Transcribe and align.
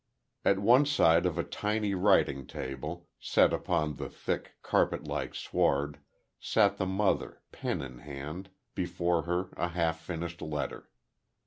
At 0.43 0.57
one 0.57 0.87
side 0.87 1.27
of 1.27 1.37
a 1.37 1.43
tiny 1.43 1.93
writing 1.93 2.47
table 2.47 3.07
set 3.19 3.53
upon 3.53 3.97
the 3.97 4.09
thick, 4.09 4.53
carpet 4.63 5.03
like 5.07 5.35
sward, 5.35 5.99
sat 6.39 6.77
the 6.77 6.87
mother, 6.87 7.43
pen 7.51 7.83
in 7.83 7.99
hand, 7.99 8.49
before 8.73 9.21
her 9.25 9.49
a 9.57 9.67
half 9.67 9.99
finished 10.01 10.41
letter. 10.41 10.89